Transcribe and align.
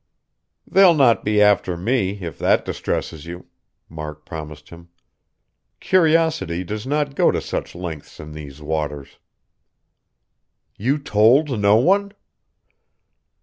"They'll 0.65 0.95
not 0.95 1.23
be 1.23 1.43
after 1.43 1.77
me, 1.77 2.23
if 2.23 2.39
that 2.39 2.65
distresses 2.65 3.27
you," 3.27 3.45
Mark 3.87 4.25
promised 4.25 4.71
him. 4.71 4.89
"Curiosity 5.79 6.63
does 6.63 6.87
not 6.87 7.13
go 7.13 7.29
to 7.29 7.39
such 7.39 7.75
lengths 7.75 8.19
in 8.19 8.31
these 8.31 8.63
waters." 8.63 9.19
"You 10.75 10.97
told 10.97 11.59
no 11.59 11.75
one?" 11.75 12.13